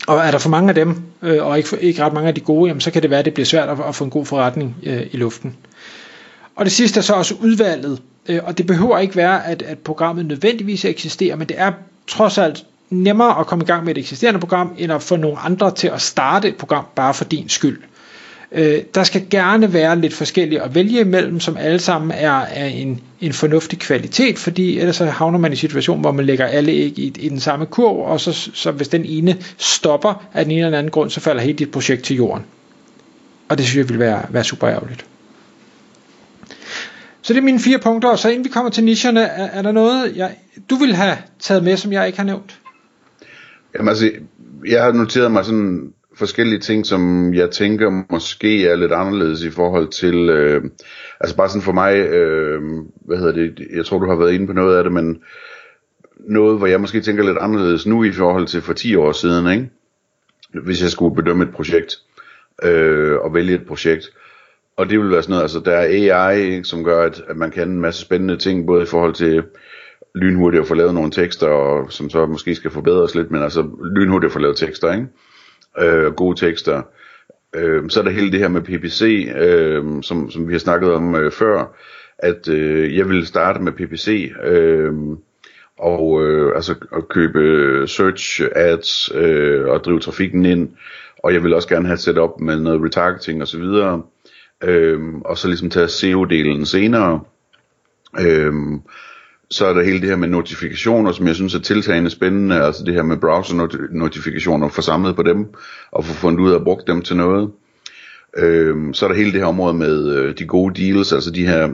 og 0.07 0.19
er 0.19 0.31
der 0.31 0.39
for 0.39 0.49
mange 0.49 0.69
af 0.69 0.75
dem, 0.75 1.03
øh, 1.23 1.47
og 1.47 1.59
ikke, 1.59 1.81
ikke 1.81 2.05
ret 2.05 2.13
mange 2.13 2.29
af 2.29 2.35
de 2.35 2.41
gode, 2.41 2.69
jamen, 2.69 2.81
så 2.81 2.91
kan 2.91 3.03
det 3.03 3.11
være, 3.11 3.19
at 3.19 3.25
det 3.25 3.35
bliver 3.35 3.47
svært 3.47 3.69
at, 3.69 3.79
at 3.89 3.95
få 3.95 4.05
en 4.05 4.11
god 4.11 4.27
forretning 4.27 4.77
øh, 4.83 5.07
i 5.13 5.17
luften. 5.17 5.57
Og 6.57 6.65
det 6.65 6.73
sidste 6.73 6.99
er 6.99 7.03
så 7.03 7.13
også 7.13 7.35
udvalget, 7.41 8.03
øh, 8.29 8.41
og 8.45 8.59
det 8.59 8.67
behøver 8.67 8.99
ikke 8.99 9.17
være, 9.17 9.47
at, 9.47 9.63
at 9.63 9.79
programmet 9.79 10.27
nødvendigvis 10.27 10.85
eksisterer, 10.85 11.37
men 11.37 11.49
det 11.49 11.61
er 11.61 11.73
trods 12.07 12.39
alt 12.39 12.65
nemmere 12.91 13.41
at 13.41 13.47
komme 13.47 13.65
i 13.65 13.67
gang 13.67 13.85
med 13.85 13.97
et 13.97 14.01
eksisterende 14.01 14.41
program, 14.41 14.75
end 14.79 14.93
at 14.93 15.03
få 15.03 15.17
nogle 15.17 15.39
andre 15.39 15.75
til 15.75 15.89
at 15.89 16.01
starte 16.01 16.49
et 16.49 16.57
program 16.57 16.85
bare 16.95 17.15
for 17.15 17.25
din 17.25 17.49
skyld. 17.49 17.79
Øh, 17.83 17.96
Øh, 18.53 18.83
der 18.95 19.05
skal 19.05 19.27
gerne 19.31 19.73
være 19.73 20.01
lidt 20.01 20.15
forskellige 20.15 20.63
at 20.63 20.75
vælge 20.75 21.01
imellem, 21.01 21.41
som 21.41 21.57
alle 21.57 21.79
sammen 21.79 22.11
er 22.11 22.41
er 22.41 22.67
en, 22.67 23.01
en 23.21 23.33
fornuftig 23.33 23.79
kvalitet, 23.79 24.39
fordi 24.39 24.79
ellers 24.79 24.97
så 24.97 25.05
havner 25.05 25.39
man 25.39 25.53
i 25.53 25.55
en 25.55 25.57
situation, 25.57 26.01
hvor 26.01 26.13
man 26.13 26.25
lægger 26.25 26.47
alle 26.47 26.73
æg 26.73 26.99
i, 26.99 27.13
i 27.19 27.29
den 27.29 27.41
samme 27.41 27.67
kurv, 27.67 27.97
og 27.97 28.21
så, 28.21 28.51
så 28.55 28.71
hvis 28.71 28.89
den 28.89 29.05
ene 29.05 29.37
stopper 29.59 30.27
af 30.35 30.45
den 30.45 30.53
ene 30.53 30.67
eller 30.67 30.79
anden 30.79 30.91
grund, 30.91 31.11
så 31.11 31.21
falder 31.21 31.43
hele 31.43 31.59
dit 31.59 31.71
projekt 31.71 32.05
til 32.05 32.17
jorden. 32.17 32.45
Og 33.49 33.59
det 33.59 33.67
synes 33.67 33.77
jeg 33.77 33.89
vil 33.89 33.99
være, 33.99 34.23
være 34.31 34.45
super 34.45 34.69
ærgerligt. 34.69 35.07
Så 37.23 37.33
det 37.33 37.39
er 37.39 37.45
mine 37.45 37.61
fire 37.61 37.79
punkter, 37.79 38.09
og 38.09 38.19
så 38.19 38.29
inden 38.29 38.45
vi 38.45 38.49
kommer 38.49 38.71
til 38.71 38.85
nicherne, 38.85 39.21
er, 39.21 39.45
er 39.45 39.63
der 39.63 39.73
noget, 39.73 40.17
jeg, 40.17 40.37
du 40.71 40.75
vil 40.75 40.95
have 40.95 41.17
taget 41.41 41.65
med, 41.65 41.77
som 41.77 41.93
jeg 41.93 42.07
ikke 42.07 42.19
har 42.19 42.25
nævnt? 42.25 42.61
Jamen 43.75 43.89
altså, 43.89 44.11
jeg 44.67 44.83
har 44.83 44.93
noteret 44.93 45.33
mig 45.33 45.45
sådan 45.45 45.93
forskellige 46.17 46.59
ting, 46.59 46.87
som 46.87 47.35
jeg 47.35 47.51
tænker 47.51 48.03
måske 48.11 48.67
er 48.69 48.77
lidt 48.77 48.93
anderledes 48.93 49.43
i 49.43 49.51
forhold 49.51 49.89
til, 49.89 50.29
øh, 50.29 50.63
altså 51.21 51.37
bare 51.37 51.49
sådan 51.49 51.63
for 51.63 51.73
mig, 51.73 51.97
øh, 51.97 52.63
hvad 53.07 53.19
hedder 53.19 53.33
det, 53.33 53.67
jeg 53.75 53.87
tror 53.87 53.99
du 53.99 54.09
har 54.09 54.17
været 54.17 54.33
inde 54.33 54.47
på 54.47 54.53
noget 54.53 54.77
af 54.77 54.85
det, 54.85 54.93
men 54.93 55.19
noget, 56.19 56.59
hvor 56.59 56.67
jeg 56.67 56.81
måske 56.81 57.01
tænker 57.01 57.25
lidt 57.25 57.39
anderledes 57.41 57.87
nu 57.87 58.05
i 58.05 58.13
forhold 58.13 58.47
til 58.47 58.63
for 58.63 58.73
10 58.73 58.97
år 58.97 59.13
siden, 59.13 59.53
ikke? 59.53 59.71
hvis 60.65 60.83
jeg 60.83 60.91
skulle 60.91 61.15
bedømme 61.15 61.45
et 61.45 61.51
projekt 61.51 61.97
øh, 62.63 63.17
og 63.17 63.35
vælge 63.35 63.55
et 63.55 63.67
projekt. 63.67 64.11
og 64.77 64.91
det 64.91 64.99
vil 64.99 65.11
være 65.11 65.23
sådan 65.23 65.33
noget, 65.33 65.43
altså 65.43 65.61
der 65.61 65.73
er 65.73 66.15
AI, 66.15 66.41
ikke, 66.41 66.65
som 66.65 66.85
gør, 66.85 67.03
at, 67.03 67.23
at 67.29 67.37
man 67.37 67.51
kan 67.51 67.69
en 67.69 67.81
masse 67.81 68.01
spændende 68.01 68.37
ting, 68.37 68.67
både 68.67 68.83
i 68.83 68.87
forhold 68.87 69.15
til 69.15 69.43
lynhurtigt 70.15 70.61
at 70.61 70.69
få 70.69 70.75
lavet 70.75 70.95
nogle 70.95 71.11
tekster, 71.11 71.47
og, 71.47 71.93
som 71.93 72.11
så 72.11 72.27
måske 72.27 72.55
skal 72.55 72.71
forbedres 72.71 73.15
lidt, 73.15 73.31
men 73.31 73.43
altså 73.43 73.69
lynhurtigt 73.97 74.29
at 74.29 74.33
få 74.33 74.39
lavet 74.39 74.57
tekster, 74.57 74.93
ikke? 74.93 75.07
Øh, 75.79 76.13
gode 76.13 76.47
tekster. 76.47 76.83
Øh, 77.55 77.91
så 77.91 78.01
er 78.01 78.05
der 78.05 78.11
hele 78.11 78.33
det 78.33 78.41
her 78.41 78.49
med 78.49 78.61
PPC, 78.61 79.29
øh, 79.37 80.03
som, 80.03 80.31
som 80.31 80.49
vi 80.49 80.55
har 80.55 80.59
snakket 80.59 80.93
om 80.93 81.15
øh, 81.15 81.33
før, 81.33 81.77
at 82.19 82.49
øh, 82.49 82.97
jeg 82.97 83.09
vil 83.09 83.27
starte 83.27 83.63
med 83.63 83.73
PPC, 83.73 84.33
øh, 84.45 84.93
og 85.79 86.27
øh, 86.27 86.53
altså 86.55 86.75
at 86.97 87.09
købe 87.09 87.39
search 87.89 88.43
ads 88.55 89.11
øh, 89.15 89.67
og 89.69 89.85
drive 89.85 90.01
trafikken 90.01 90.47
ind, 90.47 90.69
og 91.25 91.35
jeg 91.35 91.43
vil 91.43 91.55
også 91.55 91.69
gerne 91.69 91.87
have 91.87 91.95
et 91.95 92.01
setup 92.01 92.41
med 92.41 92.61
noget 92.61 92.83
retargeting 92.85 93.43
osv., 93.43 93.63
og, 93.63 94.07
øh, 94.63 95.15
og 95.15 95.39
så 95.39 95.49
ligesom 95.49 95.71
tage 95.71 95.87
SEO-delen 95.87 96.65
senere. 96.65 97.21
Øh, 98.21 98.53
så 99.51 99.67
er 99.67 99.73
der 99.73 99.83
hele 99.83 100.01
det 100.01 100.09
her 100.09 100.17
med 100.17 100.29
notifikationer, 100.29 101.13
som 101.13 101.27
jeg 101.27 101.35
synes 101.35 101.55
er 101.55 101.61
tiltagende 101.61 102.11
spændende, 102.11 102.63
altså 102.63 102.85
det 102.85 102.95
her 102.95 103.03
med 103.03 103.17
browser-notifikationer, 103.17 104.69
få 104.69 104.83
samlet 104.83 105.17
på 105.17 105.23
dem, 105.23 105.47
og 105.93 106.05
få 106.05 106.15
fundet 106.15 106.41
ud 106.41 106.51
af 106.51 106.57
at 106.57 106.65
bruge 106.65 106.83
dem 106.87 107.03
til 107.03 107.17
noget. 107.17 107.51
Øhm, 108.37 108.95
så 108.95 109.07
er 109.07 109.09
der 109.09 109.17
hele 109.17 109.33
det 109.33 109.41
her 109.41 109.47
område 109.47 109.75
med 109.75 110.17
øh, 110.17 110.39
de 110.39 110.47
gode 110.47 110.83
deals, 110.83 111.13
altså 111.13 111.31
de 111.31 111.47
her 111.47 111.69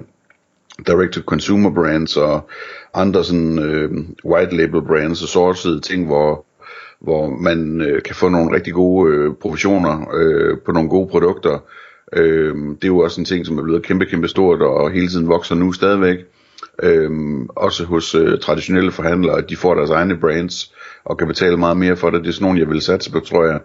direct-to-consumer 0.87 1.75
brands 1.75 2.17
og 2.17 2.49
andre 2.95 3.25
sådan 3.25 3.59
øh, 3.59 3.91
white 4.25 4.57
label 4.57 4.83
brands 4.83 5.23
og 5.23 5.29
sourcede 5.29 5.81
ting, 5.81 6.07
hvor, 6.07 6.45
hvor 7.01 7.31
man 7.41 7.81
øh, 7.81 8.03
kan 8.03 8.15
få 8.15 8.29
nogle 8.29 8.57
rigtig 8.57 8.73
gode 8.73 9.15
øh, 9.15 9.35
provisioner 9.41 10.07
øh, 10.15 10.59
på 10.67 10.73
nogle 10.73 10.89
gode 10.89 11.09
produkter. 11.09 11.59
Øh, 12.13 12.55
det 12.57 12.85
er 12.85 12.89
jo 12.89 12.99
også 12.99 13.21
en 13.21 13.25
ting, 13.25 13.47
som 13.47 13.59
er 13.59 13.63
blevet 13.63 13.83
kæmpe, 13.83 14.07
kæmpe 14.07 14.29
stort 14.29 14.63
og 14.63 14.91
hele 14.91 15.09
tiden 15.09 15.29
vokser 15.29 15.55
nu 15.55 15.73
stadigvæk. 15.73 16.19
Øhm, 16.83 17.47
også 17.49 17.85
hos 17.85 18.15
øh, 18.15 18.39
traditionelle 18.39 18.93
forhandlere, 18.93 19.39
at 19.39 19.49
de 19.49 19.57
får 19.57 19.75
deres 19.75 19.91
egne 19.91 20.17
brands 20.17 20.75
og 21.05 21.19
kan 21.19 21.27
betale 21.27 21.57
meget 21.57 21.77
mere 21.77 21.97
for 21.97 22.11
det. 22.11 22.21
Det 22.21 22.29
er 22.29 22.33
sådan 22.33 22.45
nogle, 22.45 22.61
jeg 22.61 22.69
vil 22.69 22.81
satse 22.81 23.13
på, 23.13 23.21
tror 23.21 23.45
jeg. 23.45 23.61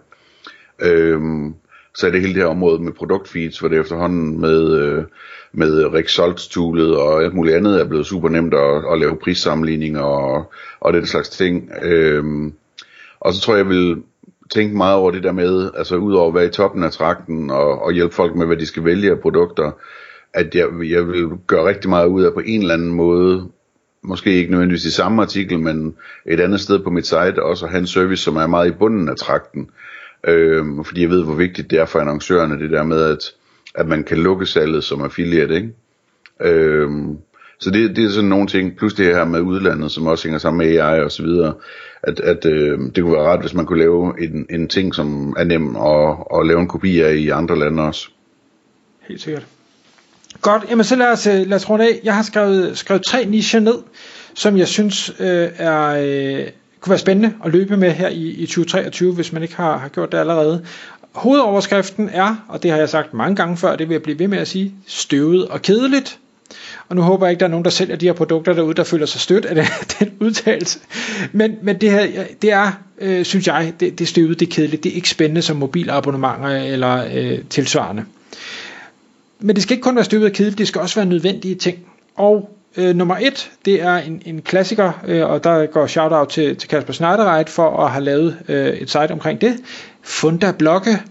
Øhm, 0.82 1.54
så 1.94 2.06
er 2.06 2.10
det 2.10 2.20
hele 2.20 2.34
det 2.34 2.42
her 2.42 2.48
område 2.48 2.82
med 2.82 2.92
produktfeeds, 2.92 3.58
hvor 3.58 3.68
det 3.68 3.78
efterhånden 3.78 4.40
med, 4.40 4.78
øh, 4.78 5.04
med 5.52 5.94
Rexalt-toolet 5.94 6.96
og 6.96 7.22
alt 7.22 7.34
muligt 7.34 7.56
andet 7.56 7.80
er 7.80 7.84
blevet 7.84 8.06
super 8.06 8.28
nemt 8.28 8.54
at, 8.54 8.84
at 8.92 8.98
lave 8.98 9.16
prissammenligninger 9.16 10.00
og, 10.00 10.52
og 10.80 10.92
den 10.92 11.06
slags 11.06 11.28
ting. 11.28 11.70
Øhm, 11.82 12.52
og 13.20 13.34
så 13.34 13.40
tror 13.40 13.54
jeg, 13.54 13.64
jeg 13.64 13.70
vil 13.70 14.02
tænke 14.50 14.76
meget 14.76 14.96
over 14.96 15.10
det 15.10 15.22
der 15.22 15.32
med, 15.32 15.70
altså 15.76 15.96
udover 15.96 16.28
at 16.28 16.34
være 16.34 16.46
i 16.46 16.50
toppen 16.50 16.84
af 16.84 16.92
trakten 16.92 17.50
og, 17.50 17.82
og 17.82 17.92
hjælpe 17.92 18.14
folk 18.14 18.34
med, 18.36 18.46
hvad 18.46 18.56
de 18.56 18.66
skal 18.66 18.84
vælge 18.84 19.10
af 19.10 19.20
produkter, 19.20 19.70
at 20.34 20.54
jeg, 20.54 20.66
jeg 20.90 21.08
vil 21.08 21.28
gøre 21.46 21.68
rigtig 21.68 21.90
meget 21.90 22.06
ud 22.06 22.22
af 22.22 22.34
på 22.34 22.40
en 22.40 22.60
eller 22.60 22.74
anden 22.74 22.90
måde, 22.90 23.48
måske 24.02 24.32
ikke 24.32 24.50
nødvendigvis 24.50 24.84
i 24.84 24.90
samme 24.90 25.22
artikel, 25.22 25.58
men 25.58 25.94
et 26.26 26.40
andet 26.40 26.60
sted 26.60 26.78
på 26.78 26.90
mit 26.90 27.06
site, 27.06 27.42
også 27.42 27.64
at 27.64 27.70
have 27.70 27.80
en 27.80 27.86
service, 27.86 28.22
som 28.22 28.36
er 28.36 28.46
meget 28.46 28.68
i 28.68 28.74
bunden 28.78 29.08
af 29.08 29.16
trakten. 29.16 29.70
Øhm, 30.26 30.84
fordi 30.84 31.02
jeg 31.02 31.10
ved, 31.10 31.24
hvor 31.24 31.34
vigtigt 31.34 31.70
det 31.70 31.78
er 31.78 31.86
for 31.86 31.98
annoncørerne, 31.98 32.58
det 32.58 32.70
der 32.70 32.82
med, 32.82 33.02
at, 33.02 33.24
at 33.74 33.88
man 33.88 34.04
kan 34.04 34.18
lukke 34.18 34.46
salget 34.46 34.84
som 34.84 35.02
affiliate, 35.02 35.54
ikke? 35.54 35.72
Øhm, 36.40 37.18
så 37.60 37.70
det, 37.70 37.96
det 37.96 38.04
er 38.04 38.08
sådan 38.08 38.28
nogle 38.28 38.46
ting, 38.46 38.76
plus 38.76 38.94
det 38.94 39.06
her 39.06 39.24
med 39.24 39.40
udlandet, 39.40 39.90
som 39.90 40.06
også 40.06 40.24
hænger 40.24 40.38
sammen 40.38 40.58
med 40.58 40.76
AI 40.78 41.00
og 41.00 41.12
så 41.12 41.22
videre, 41.22 41.54
at, 42.02 42.20
at 42.20 42.46
øh, 42.46 42.78
det 42.78 43.02
kunne 43.02 43.12
være 43.12 43.28
rart, 43.28 43.40
hvis 43.40 43.54
man 43.54 43.66
kunne 43.66 43.78
lave 43.78 44.22
en, 44.22 44.46
en 44.50 44.68
ting, 44.68 44.94
som 44.94 45.34
er 45.38 45.44
nem 45.44 45.76
at, 45.76 46.38
at 46.40 46.46
lave 46.46 46.60
en 46.60 46.68
kopi 46.68 47.00
af 47.00 47.14
i 47.14 47.28
andre 47.28 47.58
lande 47.58 47.82
også. 47.82 48.08
Helt 49.08 49.20
sikkert. 49.20 49.46
Godt, 50.42 50.64
jamen 50.70 50.84
så 50.84 50.96
lad 50.96 51.06
os, 51.06 51.26
øh, 51.26 51.46
lad 51.46 51.56
os 51.56 51.70
runde 51.70 51.84
af. 51.84 52.00
Jeg 52.04 52.14
har 52.14 52.22
skrevet, 52.22 52.78
skrevet 52.78 53.02
tre 53.02 53.24
nicher 53.24 53.60
ned, 53.60 53.78
som 54.34 54.56
jeg 54.56 54.68
synes 54.68 55.12
øh, 55.18 55.48
er, 55.56 55.86
øh, 55.88 56.46
kunne 56.80 56.90
være 56.90 56.98
spændende 56.98 57.34
at 57.44 57.52
løbe 57.52 57.76
med 57.76 57.90
her 57.90 58.08
i, 58.08 58.28
i 58.28 58.46
2023, 58.46 59.14
hvis 59.14 59.32
man 59.32 59.42
ikke 59.42 59.56
har, 59.56 59.78
har 59.78 59.88
gjort 59.88 60.12
det 60.12 60.18
allerede. 60.18 60.64
Hovedoverskriften 61.12 62.08
er, 62.12 62.44
og 62.48 62.62
det 62.62 62.70
har 62.70 62.78
jeg 62.78 62.88
sagt 62.88 63.14
mange 63.14 63.36
gange 63.36 63.56
før, 63.56 63.76
det 63.76 63.88
vil 63.88 63.94
jeg 63.94 64.02
blive 64.02 64.18
ved 64.18 64.28
med 64.28 64.38
at 64.38 64.48
sige, 64.48 64.74
støvet 64.86 65.48
og 65.48 65.62
kedeligt. 65.62 66.18
Og 66.88 66.96
nu 66.96 67.02
håber 67.02 67.26
jeg 67.26 67.30
ikke, 67.30 67.40
der 67.40 67.46
er 67.46 67.50
nogen, 67.50 67.64
der 67.64 67.70
sælger 67.70 67.96
de 67.96 68.06
her 68.06 68.12
produkter 68.12 68.52
derude, 68.52 68.74
der 68.74 68.84
føler 68.84 69.06
sig 69.06 69.20
stødt 69.20 69.44
af 69.44 69.54
den, 69.54 69.64
den 69.98 70.12
udtalelse. 70.20 70.78
Men, 71.32 71.56
men 71.62 71.80
det 71.80 71.90
her, 71.90 72.24
det 72.42 72.52
er, 72.52 72.72
øh, 73.00 73.24
synes 73.24 73.46
jeg, 73.46 73.72
det, 73.80 73.98
det 73.98 74.08
støvede, 74.08 74.34
støvet, 74.34 74.40
det 74.40 74.48
er 74.48 74.50
kedeligt. 74.50 74.84
Det 74.84 74.92
er 74.92 74.96
ikke 74.96 75.10
spændende 75.10 75.42
som 75.42 75.56
mobilabonnementer 75.56 76.48
eller 76.48 77.04
øh, 77.14 77.38
tilsvarende 77.50 78.04
men 79.40 79.56
det 79.56 79.62
skal 79.62 79.74
ikke 79.74 79.82
kun 79.82 79.96
være 79.96 80.04
støbet 80.04 80.26
af 80.26 80.32
kedeligt, 80.32 80.58
det 80.58 80.68
skal 80.68 80.80
også 80.80 80.94
være 80.94 81.06
nødvendige 81.06 81.54
ting. 81.54 81.78
Og 82.16 82.50
øh, 82.76 82.96
nummer 82.96 83.16
et, 83.20 83.50
det 83.64 83.82
er 83.82 83.96
en, 83.96 84.22
en 84.26 84.42
klassiker, 84.42 84.92
øh, 85.06 85.30
og 85.30 85.44
der 85.44 85.66
går 85.66 85.86
shout-out 85.86 86.28
til, 86.28 86.56
til 86.56 86.68
Kasper 86.68 86.92
Schneiderreit 86.92 87.48
for 87.48 87.84
at 87.84 87.90
have 87.90 88.04
lavet 88.04 88.38
øh, 88.48 88.66
et 88.66 88.90
site 88.90 89.12
omkring 89.12 89.40
det. 89.40 89.56
Funda 90.02 90.52
Blokke. 90.52 91.02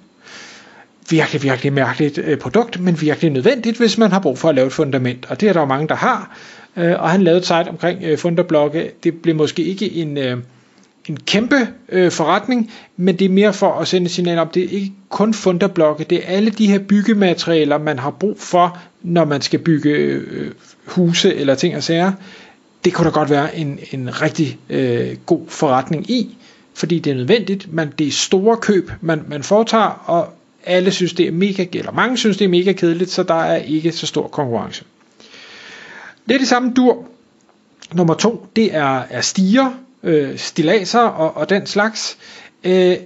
Virkelig, 1.10 1.44
virkelig 1.44 1.74
mærkeligt 1.74 2.18
øh, 2.18 2.38
produkt, 2.38 2.80
men 2.80 3.02
virkelig 3.02 3.32
nødvendigt, 3.32 3.78
hvis 3.78 3.98
man 3.98 4.12
har 4.12 4.20
brug 4.20 4.38
for 4.38 4.50
at 4.50 4.56
lave 4.56 4.68
et 4.68 4.74
fundament. 4.74 5.26
Og 5.30 5.42
det 5.42 5.50
er 5.50 5.54
der 5.54 5.60
jo 5.60 5.66
mange, 5.66 5.88
der 5.88 5.96
har. 5.96 6.38
Øh, 6.78 6.96
og 7.00 7.10
han 7.10 7.22
lavede 7.22 7.40
et 7.40 7.46
site 7.46 7.68
omkring 7.70 8.04
øh, 8.04 8.18
Funda 8.18 8.42
Blokke. 8.42 8.92
Det 9.04 9.22
blev 9.22 9.36
måske 9.36 9.64
ikke 9.64 9.94
en... 9.94 10.18
Øh, 10.18 10.38
en 11.08 11.18
kæmpe 11.18 11.68
øh, 11.90 12.12
forretning, 12.12 12.72
men 12.98 13.20
det 13.20 13.26
er 13.26 13.30
mere 13.30 13.54
for 13.54 13.74
at 13.74 13.88
sende 13.88 14.10
signal 14.10 14.40
om, 14.40 14.48
det 14.48 14.64
er 14.64 14.70
ikke 14.70 14.94
kun 15.10 15.34
funderblokke, 15.34 16.04
det 16.04 16.18
er 16.18 16.28
alle 16.28 16.52
de 16.52 16.68
her 16.68 16.80
byggematerialer, 16.80 17.78
man 17.78 18.00
har 18.00 18.12
brug 18.12 18.40
for, 18.40 18.80
når 19.02 19.26
man 19.26 19.42
skal 19.42 19.60
bygge 19.60 19.90
øh, 19.90 20.52
huse 20.86 21.36
eller 21.36 21.56
ting 21.56 21.76
og 21.76 21.84
sager. 21.84 22.12
Det 22.86 22.94
kunne 22.94 23.06
da 23.06 23.10
godt 23.10 23.30
være 23.30 23.58
en, 23.58 23.80
en 23.92 24.22
rigtig 24.22 24.58
øh, 24.70 25.16
god 25.26 25.42
forretning 25.48 26.12
i, 26.12 26.38
fordi 26.74 27.00
det 27.00 27.12
er 27.12 27.16
nødvendigt, 27.16 27.74
men 27.74 27.94
det 28.00 28.08
er 28.08 28.12
store 28.12 28.58
køb, 28.58 28.92
man, 29.02 29.24
man 29.28 29.44
foretager, 29.44 30.04
og 30.06 30.34
alle 30.66 30.92
synes 30.92 31.14
det 31.14 31.28
er 31.28 31.32
mega, 31.32 31.66
eller 31.74 31.92
mange 31.92 32.18
synes 32.18 32.38
det 32.38 32.46
er 32.46 32.50
mega 32.50 32.72
kedeligt, 32.72 33.10
så 33.10 33.24
der 33.24 33.44
er 33.44 33.56
ikke 33.56 33.92
så 33.92 34.08
stor 34.08 34.28
konkurrence. 34.28 34.84
Det 36.28 36.36
er 36.36 36.40
det 36.40 36.48
samme 36.48 36.74
dur. 36.76 37.06
Nummer 37.94 38.14
to, 38.14 38.48
det 38.56 38.76
er, 38.76 39.04
er 39.10 39.22
stiger, 39.22 39.72
øh, 40.08 40.38
stilaser 40.38 41.00
og, 41.00 41.38
og 41.38 41.50
den 41.50 41.66
slags. 41.66 42.18
Øh, 42.64 42.98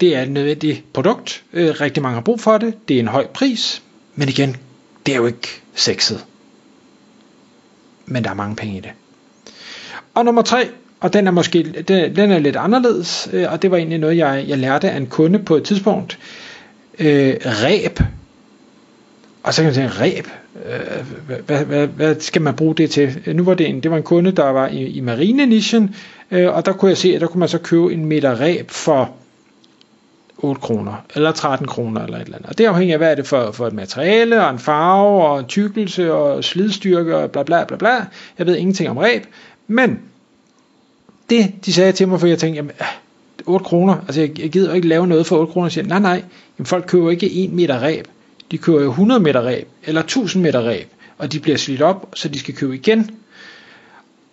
det 0.00 0.16
er 0.16 0.22
et 0.22 0.30
nødvendigt 0.30 0.92
produkt. 0.92 1.42
Øh, 1.52 1.80
rigtig 1.80 2.02
mange 2.02 2.14
har 2.14 2.22
brug 2.22 2.40
for 2.40 2.58
det. 2.58 2.88
Det 2.88 2.96
er 2.96 3.00
en 3.00 3.08
høj 3.08 3.26
pris. 3.26 3.82
Men 4.14 4.28
igen, 4.28 4.56
det 5.06 5.12
er 5.12 5.16
jo 5.16 5.26
ikke 5.26 5.48
sexet. 5.74 6.24
Men 8.06 8.24
der 8.24 8.30
er 8.30 8.34
mange 8.34 8.56
penge 8.56 8.76
i 8.76 8.80
det. 8.80 8.90
Og 10.14 10.24
nummer 10.24 10.42
tre, 10.42 10.68
og 11.00 11.12
den 11.12 11.26
er 11.26 11.30
måske 11.30 11.62
den, 11.62 12.16
den 12.16 12.30
er 12.30 12.38
lidt 12.38 12.56
anderledes, 12.56 13.28
øh, 13.32 13.52
og 13.52 13.62
det 13.62 13.70
var 13.70 13.76
egentlig 13.76 13.98
noget, 13.98 14.16
jeg, 14.16 14.44
jeg 14.48 14.58
lærte 14.58 14.90
af 14.90 14.96
en 14.96 15.06
kunde 15.06 15.38
på 15.38 15.56
et 15.56 15.64
tidspunkt. 15.64 16.18
Øh, 16.98 17.36
ræb. 17.44 18.00
Og 19.42 19.54
så 19.54 19.62
kan 19.62 19.66
man 19.66 19.74
sige, 19.74 19.88
ræb, 19.88 20.26
øh, 20.66 21.42
hvad, 21.46 21.64
hvad, 21.64 21.86
hvad 21.86 22.20
skal 22.20 22.42
man 22.42 22.54
bruge 22.54 22.74
det 22.74 22.90
til? 22.90 23.22
Nu 23.34 23.44
var 23.44 23.54
det 23.54 23.68
en, 23.68 23.80
det 23.80 23.90
var 23.90 23.96
en 23.96 24.02
kunde, 24.02 24.32
der 24.32 24.50
var 24.50 24.68
i, 24.68 24.86
i 24.86 25.00
marinenischen, 25.00 25.94
øh, 26.30 26.54
og 26.54 26.66
der 26.66 26.72
kunne 26.72 26.88
jeg 26.88 26.98
se, 26.98 27.14
at 27.14 27.20
der 27.20 27.26
kunne 27.26 27.40
man 27.40 27.48
så 27.48 27.58
købe 27.58 27.92
en 27.92 28.04
meter 28.04 28.40
ræb 28.40 28.70
for 28.70 29.10
8 30.38 30.60
kroner, 30.60 31.04
eller 31.14 31.32
13 31.32 31.66
kroner, 31.66 32.04
eller 32.04 32.16
et 32.18 32.24
eller 32.24 32.36
andet. 32.36 32.50
Og 32.50 32.58
det 32.58 32.66
afhænger 32.66 32.94
af, 32.94 32.98
hvad 32.98 33.10
er 33.10 33.14
det 33.14 33.26
for, 33.26 33.50
for 33.52 33.66
et 33.66 33.72
materiale, 33.72 34.44
og 34.44 34.50
en 34.50 34.58
farve, 34.58 35.24
og 35.24 35.40
en 35.40 35.46
tykkelse, 35.46 36.12
og 36.12 36.44
slidstyrke, 36.44 37.16
og 37.16 37.30
bla 37.30 37.42
bla 37.42 37.64
bla 37.64 37.76
bla. 37.76 38.06
Jeg 38.38 38.46
ved 38.46 38.56
ingenting 38.56 38.90
om 38.90 38.96
ræb, 38.96 39.26
men 39.66 40.00
det, 41.30 41.52
de 41.64 41.72
sagde 41.72 41.92
til 41.92 42.08
mig, 42.08 42.20
for 42.20 42.26
jeg 42.26 42.38
tænkte, 42.38 42.56
jamen, 42.56 42.72
ah, 42.78 42.86
8 43.46 43.64
kroner, 43.64 43.96
altså 44.06 44.20
jeg, 44.20 44.40
jeg 44.40 44.50
gider 44.50 44.74
ikke 44.74 44.88
lave 44.88 45.06
noget 45.06 45.26
for 45.26 45.36
8 45.36 45.52
kroner, 45.52 45.64
og 45.64 45.72
siger, 45.72 45.86
nej 45.86 45.98
nej, 45.98 46.22
jamen, 46.58 46.66
folk 46.66 46.84
køber 46.86 47.10
ikke 47.10 47.44
1 47.44 47.52
meter 47.52 47.82
ræb, 47.82 48.08
de 48.50 48.58
køber 48.58 48.82
jo 48.82 48.90
100 48.90 49.20
meter 49.20 49.40
ræb, 49.40 49.68
eller 49.84 50.00
1000 50.00 50.42
meter 50.42 50.60
ræb, 50.60 50.88
og 51.18 51.32
de 51.32 51.40
bliver 51.40 51.58
slidt 51.58 51.82
op, 51.82 52.06
så 52.14 52.28
de 52.28 52.38
skal 52.38 52.54
købe 52.54 52.74
igen. 52.74 53.10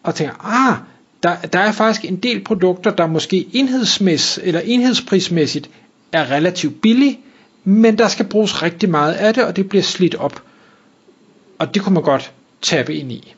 Og 0.03 0.15
tænker, 0.15 0.45
ah, 0.45 0.77
der, 1.23 1.35
der 1.35 1.59
er 1.59 1.71
faktisk 1.71 2.05
en 2.05 2.15
del 2.15 2.43
produkter, 2.43 2.91
der 2.91 3.07
måske 3.07 3.47
enhedsmæs, 3.53 4.39
eller 4.43 4.61
enhedsprismæssigt 4.63 5.69
er 6.11 6.31
relativt 6.31 6.81
billige, 6.81 7.19
men 7.63 7.97
der 7.97 8.07
skal 8.07 8.25
bruges 8.25 8.63
rigtig 8.63 8.89
meget 8.89 9.13
af 9.13 9.33
det, 9.33 9.43
og 9.43 9.55
det 9.55 9.69
bliver 9.69 9.83
slidt 9.83 10.15
op. 10.15 10.43
Og 11.59 11.73
det 11.73 11.81
kunne 11.81 11.93
man 11.93 12.03
godt 12.03 12.33
tabe 12.61 12.93
ind 12.93 13.11
i. 13.11 13.35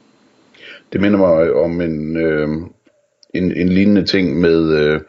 Det 0.94 1.02
minder 1.02 1.18
mig 1.18 1.54
om 1.54 1.82
en, 1.82 2.18
øh, 2.18 2.48
en, 3.34 3.58
en 3.58 3.70
lignende 3.70 4.06
ting 4.06 4.40
med, 4.40 4.78
øh, 4.78 5.02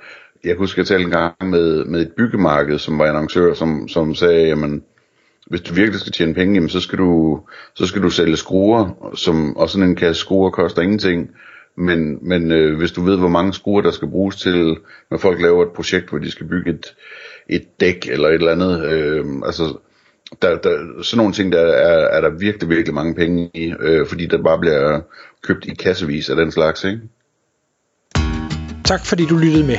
jeg 0.45 0.57
husker 0.57 0.83
jeg 0.83 0.87
talte 0.87 1.05
en 1.05 1.11
gang 1.11 1.51
med, 1.51 1.85
med 1.85 2.01
et 2.01 2.13
byggemarked, 2.17 2.79
som 2.79 2.99
var 2.99 3.07
annoncør, 3.07 3.55
som, 3.55 3.89
som 3.89 4.15
sagde, 4.15 4.49
jamen, 4.49 4.83
hvis 5.51 5.61
du 5.61 5.75
virkelig 5.75 6.01
skal 6.01 6.13
tjene 6.13 6.35
penge, 6.35 6.55
jamen, 6.55 6.69
så, 6.69 6.81
skal 6.81 6.99
du, 6.99 7.41
så 7.75 7.87
skal 7.87 8.03
du 8.03 8.11
sælge 8.11 8.37
skruer, 8.37 9.13
som, 9.15 9.57
og 9.57 9.71
sådan 9.71 9.89
en 9.89 9.97
kasse 9.97 10.21
skruer 10.21 10.51
koster 10.51 10.83
ingenting. 10.83 11.31
Men, 11.77 12.29
men 12.29 12.53
øh, 12.53 12.79
hvis 12.79 12.93
du 12.93 13.03
ved, 13.03 13.19
hvor 13.19 13.29
mange 13.29 13.53
skruer 13.53 13.83
der 13.83 13.91
skal 13.91 14.09
bruges 14.09 14.37
til, 14.37 14.77
når 15.11 15.19
folk 15.19 15.43
laver 15.43 15.63
et 15.63 15.73
projekt, 15.73 16.09
hvor 16.09 16.19
de 16.19 16.31
skal 16.31 16.47
bygge 16.47 16.71
et, 16.71 16.95
et 17.49 17.81
dæk 17.81 18.09
eller 18.11 18.29
et 18.29 18.35
eller 18.35 18.53
andet, 18.53 18.93
øh, 18.93 19.25
altså, 19.47 19.79
der, 20.43 20.59
der, 20.59 21.03
sådan 21.03 21.19
nogle 21.19 21.33
ting, 21.33 21.53
der 21.53 21.61
er, 21.61 22.09
er 22.17 22.21
der 22.21 22.31
virkelig, 22.39 22.69
virkelig 22.69 22.95
mange 22.95 23.15
penge 23.15 23.51
i, 23.55 23.75
øh, 23.81 24.07
fordi 24.07 24.27
der 24.27 24.43
bare 24.43 24.59
bliver 24.59 25.01
købt 25.43 25.65
i 25.65 25.75
kassevis 25.75 26.31
af 26.31 26.37
den 26.37 26.53
slags, 26.53 26.85
ikke? 26.85 27.01
Tak 28.85 29.07
fordi 29.07 29.27
du 29.27 29.37
lyttede 29.37 29.67
med. 29.67 29.79